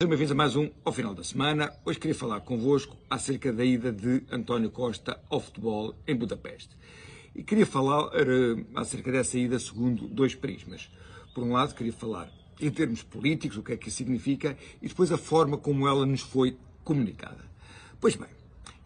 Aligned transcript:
Sejam 0.00 0.10
bem-vindos 0.10 0.30
a 0.30 0.34
mais 0.36 0.54
um 0.54 0.70
ao 0.84 0.92
final 0.92 1.12
da 1.12 1.24
semana. 1.24 1.72
Hoje 1.84 1.98
queria 1.98 2.14
falar 2.14 2.40
convosco 2.42 2.96
acerca 3.10 3.52
da 3.52 3.64
ida 3.64 3.90
de 3.90 4.22
António 4.30 4.70
Costa 4.70 5.20
ao 5.28 5.40
futebol 5.40 5.92
em 6.06 6.14
Budapeste. 6.14 6.76
E 7.34 7.42
queria 7.42 7.66
falar 7.66 8.04
uh, 8.04 8.66
acerca 8.76 9.10
dessa 9.10 9.36
ida 9.36 9.58
segundo 9.58 10.06
dois 10.06 10.36
prismas. 10.36 10.88
Por 11.34 11.42
um 11.42 11.50
lado, 11.50 11.74
queria 11.74 11.92
falar 11.92 12.30
em 12.60 12.70
termos 12.70 13.02
políticos, 13.02 13.56
o 13.56 13.62
que 13.64 13.72
é 13.72 13.76
que 13.76 13.88
isso 13.88 13.96
significa, 13.96 14.56
e 14.80 14.86
depois 14.86 15.10
a 15.10 15.18
forma 15.18 15.58
como 15.58 15.88
ela 15.88 16.06
nos 16.06 16.20
foi 16.20 16.56
comunicada. 16.84 17.44
Pois 18.00 18.14
bem, 18.14 18.28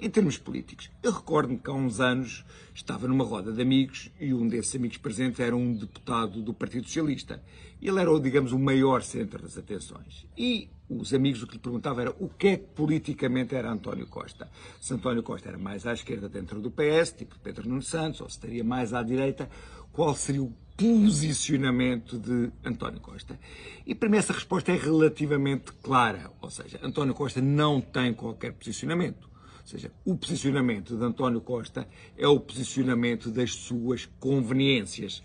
em 0.02 0.10
termos 0.10 0.36
políticos, 0.36 0.90
eu 1.00 1.12
recordo-me 1.12 1.56
que 1.56 1.70
há 1.70 1.72
uns 1.72 2.00
anos 2.00 2.44
estava 2.74 3.06
numa 3.06 3.24
roda 3.24 3.52
de 3.52 3.62
amigos 3.62 4.10
e 4.18 4.34
um 4.34 4.48
desses 4.48 4.74
amigos 4.74 4.96
presentes 4.96 5.38
era 5.38 5.54
um 5.54 5.72
deputado 5.72 6.42
do 6.42 6.52
Partido 6.52 6.88
Socialista. 6.88 7.40
Ele 7.80 8.00
era, 8.00 8.20
digamos, 8.20 8.50
o 8.50 8.58
maior 8.58 9.02
centro 9.02 9.40
das 9.40 9.56
atenções. 9.56 10.26
E 10.36 10.68
os 10.90 11.14
amigos 11.14 11.44
o 11.44 11.46
que 11.46 11.52
lhe 11.52 11.60
perguntavam 11.60 12.00
era 12.00 12.10
o 12.18 12.28
que 12.28 12.48
é 12.48 12.56
que 12.56 12.66
politicamente 12.74 13.54
era 13.54 13.70
António 13.70 14.08
Costa. 14.08 14.50
Se 14.80 14.92
António 14.92 15.22
Costa 15.22 15.50
era 15.50 15.58
mais 15.58 15.86
à 15.86 15.92
esquerda 15.92 16.28
dentro 16.28 16.60
do 16.60 16.68
PS, 16.68 17.12
tipo 17.12 17.38
Pedro 17.38 17.68
Nuno 17.68 17.80
Santos, 17.80 18.20
ou 18.22 18.28
se 18.28 18.34
estaria 18.34 18.64
mais 18.64 18.92
à 18.92 19.04
direita, 19.04 19.48
qual 19.92 20.16
seria 20.16 20.42
o 20.42 20.52
posicionamento 20.76 22.18
de 22.18 22.50
António 22.64 22.98
Costa? 22.98 23.38
E 23.86 23.94
para 23.94 24.08
mim 24.08 24.16
essa 24.16 24.32
resposta 24.32 24.72
é 24.72 24.76
relativamente 24.76 25.72
clara, 25.74 26.28
ou 26.40 26.50
seja, 26.50 26.80
António 26.82 27.14
Costa 27.14 27.40
não 27.40 27.80
tem 27.80 28.12
qualquer 28.12 28.52
posicionamento. 28.52 29.30
Ou 29.62 29.66
seja, 29.66 29.92
o 30.04 30.16
posicionamento 30.16 30.96
de 30.96 31.04
António 31.04 31.40
Costa 31.40 31.88
é 32.16 32.26
o 32.26 32.38
posicionamento 32.38 33.30
das 33.30 33.54
suas 33.54 34.06
conveniências. 34.18 35.22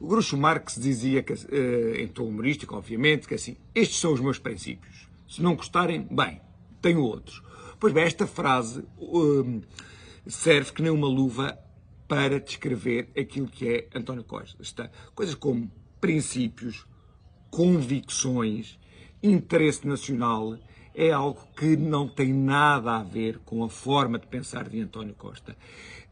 O 0.00 0.06
Groucho 0.06 0.36
Marx 0.36 0.76
dizia, 0.80 1.22
que, 1.22 1.32
eh, 1.32 2.02
em 2.02 2.08
tom 2.08 2.24
humorístico, 2.24 2.74
obviamente, 2.74 3.28
que 3.28 3.34
assim, 3.34 3.56
estes 3.74 3.98
são 3.98 4.12
os 4.12 4.20
meus 4.20 4.38
princípios. 4.38 5.08
Se 5.28 5.42
não 5.42 5.54
gostarem, 5.54 6.06
bem, 6.10 6.40
tenho 6.80 7.00
outros. 7.02 7.42
Pois 7.78 7.92
bem, 7.92 8.04
esta 8.04 8.26
frase 8.26 8.84
um, 8.98 9.60
serve 10.26 10.72
que 10.72 10.82
nem 10.82 10.90
uma 10.90 11.08
luva 11.08 11.58
para 12.08 12.40
descrever 12.40 13.08
aquilo 13.18 13.46
que 13.46 13.68
é 13.68 13.88
António 13.94 14.24
Costa. 14.24 14.60
Está, 14.62 14.90
coisas 15.14 15.34
como 15.34 15.70
princípios, 16.00 16.86
convicções, 17.50 18.78
interesse 19.22 19.86
nacional, 19.86 20.58
é 20.94 21.10
algo 21.10 21.40
que 21.56 21.76
não 21.76 22.08
tem 22.08 22.32
nada 22.32 22.96
a 22.96 23.02
ver 23.02 23.40
com 23.44 23.64
a 23.64 23.68
forma 23.68 24.18
de 24.18 24.26
pensar 24.26 24.68
de 24.68 24.80
António 24.80 25.14
Costa. 25.14 25.56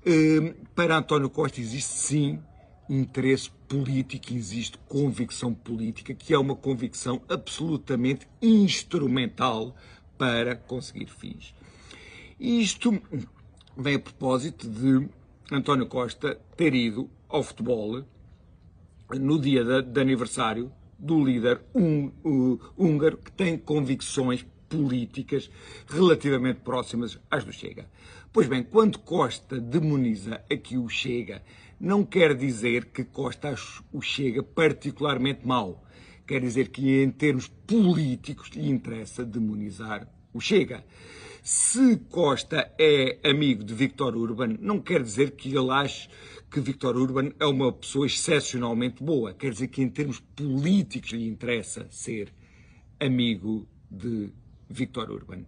Hum, 0.04 0.54
para 0.74 0.96
António 0.96 1.30
Costa 1.30 1.60
existe 1.60 1.92
sim 1.92 2.40
interesse 2.88 3.50
político, 3.68 4.34
existe 4.34 4.76
convicção 4.88 5.54
política, 5.54 6.12
que 6.12 6.34
é 6.34 6.38
uma 6.38 6.56
convicção 6.56 7.22
absolutamente 7.28 8.26
instrumental 8.40 9.74
para 10.18 10.56
conseguir 10.56 11.06
fins. 11.06 11.54
Isto 12.38 13.00
vem 13.76 13.94
a 13.94 14.00
propósito 14.00 14.68
de 14.68 15.08
António 15.50 15.86
Costa 15.86 16.40
ter 16.56 16.74
ido 16.74 17.08
ao 17.28 17.42
futebol 17.42 18.04
no 19.10 19.40
dia 19.40 19.64
de, 19.64 19.82
de 19.82 20.00
aniversário 20.00 20.72
do 20.98 21.24
líder 21.24 21.60
húngaro 22.76 23.18
que 23.18 23.32
tem 23.32 23.58
convicções 23.58 24.44
políticas 24.72 25.50
relativamente 25.86 26.60
próximas 26.60 27.18
às 27.30 27.44
do 27.44 27.52
Chega. 27.52 27.86
Pois 28.32 28.48
bem, 28.48 28.62
quando 28.62 28.98
Costa 28.98 29.60
demoniza 29.60 30.42
aqui 30.50 30.78
o 30.78 30.88
Chega, 30.88 31.42
não 31.78 32.02
quer 32.02 32.34
dizer 32.34 32.86
que 32.86 33.04
Costa 33.04 33.50
ache 33.50 33.82
o 33.92 34.00
Chega 34.00 34.42
particularmente 34.42 35.46
mau. 35.46 35.84
Quer 36.26 36.40
dizer 36.40 36.68
que, 36.68 37.02
em 37.02 37.10
termos 37.10 37.48
políticos, 37.48 38.48
lhe 38.48 38.70
interessa 38.70 39.24
demonizar 39.24 40.08
o 40.32 40.40
Chega. 40.40 40.82
Se 41.42 41.96
Costa 42.08 42.72
é 42.78 43.18
amigo 43.28 43.62
de 43.62 43.74
Victor 43.74 44.16
Urban, 44.16 44.56
não 44.60 44.80
quer 44.80 45.02
dizer 45.02 45.32
que 45.32 45.54
ele 45.54 45.70
ache 45.70 46.08
que 46.50 46.60
Victor 46.60 46.96
Urban 46.96 47.32
é 47.38 47.44
uma 47.44 47.70
pessoa 47.72 48.06
excepcionalmente 48.06 49.02
boa. 49.02 49.34
Quer 49.34 49.50
dizer 49.50 49.68
que, 49.68 49.82
em 49.82 49.90
termos 49.90 50.20
políticos, 50.20 51.10
lhe 51.10 51.28
interessa 51.28 51.86
ser 51.90 52.32
amigo 52.98 53.68
de 53.90 54.32
Victor 54.72 55.10
Urban. 55.10 55.44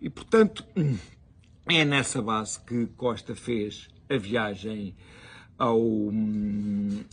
E, 0.00 0.08
portanto, 0.08 0.64
é 1.68 1.84
nessa 1.84 2.22
base 2.22 2.60
que 2.60 2.86
Costa 2.96 3.34
fez 3.34 3.88
a 4.08 4.16
viagem 4.16 4.94
ao, 5.58 5.78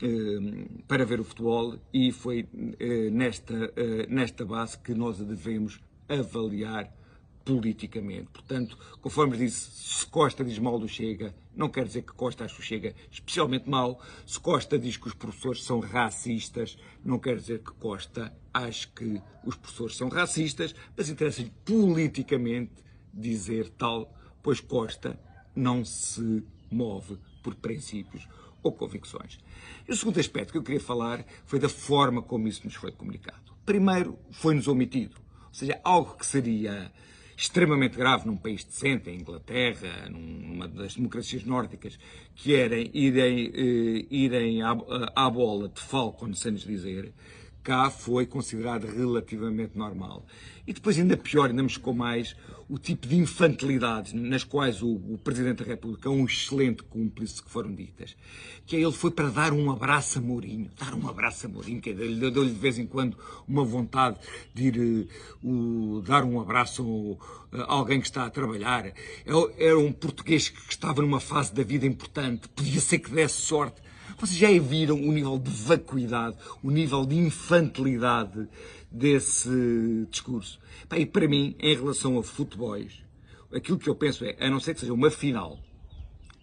eh, 0.01 0.65
para 0.87 1.05
ver 1.05 1.19
o 1.19 1.23
futebol 1.23 1.77
e 1.93 2.13
foi 2.13 2.47
eh, 2.79 3.09
nesta, 3.11 3.73
eh, 3.75 4.07
nesta 4.09 4.45
base 4.45 4.79
que 4.79 4.93
nós 4.93 5.19
devemos 5.19 5.81
avaliar 6.07 6.89
politicamente. 7.47 8.27
Portanto, 8.33 8.77
conforme 9.01 9.37
disse, 9.37 9.71
se 9.71 10.05
Costa 10.05 10.43
diz 10.43 10.59
mal 10.59 10.77
do 10.77 10.87
Chega, 10.87 11.33
não 11.55 11.69
quer 11.69 11.85
dizer 11.85 12.01
que 12.01 12.11
Costa 12.11 12.43
acha 12.43 12.59
o 12.59 12.61
Chega 12.61 12.93
especialmente 13.09 13.69
mal. 13.69 14.01
Se 14.25 14.37
Costa 14.37 14.77
diz 14.77 14.97
que 14.97 15.07
os 15.07 15.13
professores 15.13 15.63
são 15.63 15.79
racistas, 15.79 16.77
não 17.05 17.17
quer 17.17 17.37
dizer 17.37 17.59
que 17.59 17.71
Costa 17.71 18.35
ache 18.53 18.85
que 18.89 19.21
os 19.45 19.55
professores 19.55 19.95
são 19.95 20.09
racistas, 20.09 20.75
mas 20.95 21.09
interessa-lhe 21.09 21.53
politicamente 21.63 22.83
dizer 23.13 23.69
tal, 23.69 24.13
pois 24.43 24.59
Costa 24.59 25.17
não 25.55 25.85
se 25.85 26.43
move 26.69 27.17
por 27.41 27.55
princípios 27.55 28.27
ou 28.61 28.73
convicções. 28.73 29.39
E 29.87 29.91
o 29.93 29.95
segundo 29.95 30.19
aspecto 30.19 30.51
que 30.51 30.57
eu 30.57 30.63
queria 30.63 30.81
falar 30.81 31.25
foi 31.45 31.59
da 31.59 31.69
forma 31.69 32.21
como 32.21 32.49
isso 32.49 32.65
nos 32.65 32.75
foi 32.75 32.91
comunicado. 32.91 33.53
Primeiro, 33.65 34.19
foi-nos 34.31 34.67
omitido. 34.67 35.15
Ou 35.47 35.53
seja, 35.53 35.79
algo 35.81 36.17
que 36.17 36.25
seria 36.25 36.91
extremamente 37.37 37.95
grave 37.95 38.25
num 38.25 38.35
país 38.35 38.63
decente, 38.63 39.11
a 39.11 39.13
Inglaterra, 39.13 40.09
numa 40.09 40.67
das 40.67 40.95
democracias 40.95 41.43
nórdicas, 41.43 41.99
que 42.33 42.55
era 42.55 42.75
irem, 42.75 43.51
eh, 43.53 44.07
irem 44.09 44.63
à, 44.63 44.75
à 45.15 45.29
bola 45.29 45.69
de 45.69 45.79
Falcon, 45.79 46.33
sem 46.33 46.53
nos 46.53 46.63
dizer, 46.63 47.13
cá 47.67 47.89
foi 47.89 48.25
considerado 48.25 48.85
relativamente 48.85 49.77
normal. 49.77 50.25
E 50.65 50.71
depois, 50.71 50.97
ainda 50.97 51.17
pior, 51.17 51.49
ainda 51.49 51.61
me 51.61 51.67
chocou 51.67 51.93
mais 51.93 52.33
o 52.69 52.77
tipo 52.77 53.05
de 53.05 53.17
infantilidades 53.17 54.13
nas 54.13 54.45
quais 54.45 54.81
o, 54.81 54.87
o, 54.87 55.19
Presidente 55.21 55.65
da 55.65 55.65
República 55.65 56.07
é 56.07 56.11
um 56.11 56.23
excelente 56.23 56.81
cúmplice 56.83 57.43
que 57.43 57.49
foram 57.49 57.75
ditas. 57.75 58.15
Que 58.65 58.77
é 58.77 58.79
ele 58.79 58.93
foi 58.93 59.11
para 59.11 59.29
dar 59.29 59.51
um 59.51 59.69
abraço 59.69 60.17
a 60.17 60.21
Mourinho. 60.21 60.71
Dar 60.79 60.93
um 60.93 61.09
abraço 61.09 61.45
a 61.45 61.49
Mourinho, 61.49 61.81
que 61.81 61.93
deu-lhe 61.93 62.31
de 62.31 62.59
vez 62.59 62.79
em 62.79 62.87
quando 62.87 63.17
uma 63.45 63.65
vontade 63.65 64.17
de 64.53 64.67
ir 64.67 65.09
uh, 65.43 66.01
dar 66.03 66.23
um 66.23 66.39
abraço 66.39 67.17
a 67.51 67.73
alguém 67.73 67.99
que 67.99 68.07
está 68.07 68.25
a 68.25 68.29
trabalhar. 68.29 68.93
Era 69.57 69.77
um 69.77 69.91
português 69.91 70.47
que 70.47 70.71
estava 70.71 71.01
numa 71.01 71.19
fase 71.19 71.53
da 71.53 71.63
vida 71.63 71.85
importante, 71.85 72.47
podia 72.47 72.79
ser 72.79 72.99
que 72.99 73.11
desse 73.11 73.41
sorte 73.41 73.86
vocês 74.17 74.37
já 74.37 74.47
viram 74.59 74.95
o 74.95 75.11
nível 75.11 75.37
de 75.37 75.51
vacuidade, 75.51 76.37
o 76.63 76.71
nível 76.71 77.05
de 77.05 77.15
infantilidade 77.15 78.47
desse 78.91 80.07
discurso? 80.09 80.59
E 80.95 81.05
para 81.05 81.27
mim, 81.27 81.55
em 81.59 81.75
relação 81.75 82.17
a 82.17 82.23
futebols, 82.23 83.03
aquilo 83.53 83.77
que 83.77 83.87
eu 83.87 83.95
penso 83.95 84.25
é, 84.25 84.35
a 84.39 84.49
não 84.49 84.59
ser 84.59 84.73
que 84.73 84.79
seja 84.79 84.93
uma 84.93 85.11
final 85.11 85.59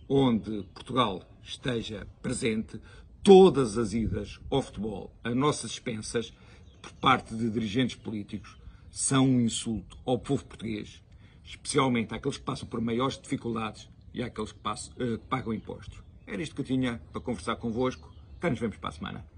onde 0.08 0.62
Portugal 0.74 1.22
esteja 1.42 2.06
presente, 2.22 2.80
todas 3.22 3.76
as 3.78 3.92
idas 3.92 4.38
ao 4.50 4.62
futebol 4.62 5.12
a 5.24 5.34
nossas 5.34 5.72
expensas, 5.72 6.32
por 6.80 6.92
parte 6.92 7.34
de 7.34 7.50
dirigentes 7.50 7.96
políticos, 7.96 8.56
são 8.90 9.26
um 9.26 9.40
insulto 9.40 9.98
ao 10.04 10.18
povo 10.18 10.44
português, 10.44 11.02
especialmente 11.44 12.14
àqueles 12.14 12.36
que 12.36 12.44
passam 12.44 12.68
por 12.68 12.80
maiores 12.80 13.18
dificuldades 13.18 13.88
e 14.12 14.22
àqueles 14.22 14.52
que, 14.52 14.58
passam, 14.58 14.92
uh, 14.94 15.18
que 15.18 15.26
pagam 15.26 15.52
impostos. 15.52 16.04
Era 16.26 16.42
isto 16.42 16.54
que 16.54 16.62
eu 16.62 16.64
tinha 16.64 17.00
para 17.12 17.20
conversar 17.20 17.56
convosco. 17.56 18.12
Cá 18.40 18.50
nos 18.50 18.58
vemos 18.58 18.76
para 18.76 18.88
a 18.88 18.92
semana. 18.92 19.33